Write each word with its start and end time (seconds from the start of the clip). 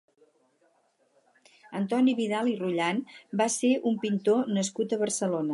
Antoni 1.81 2.17
Vidal 2.21 2.51
i 2.53 2.57
Rolland 2.63 3.15
va 3.43 3.51
ser 3.59 3.73
un 3.93 4.03
pintor 4.07 4.53
nascut 4.61 4.99
a 4.99 5.05
Barcelona. 5.05 5.49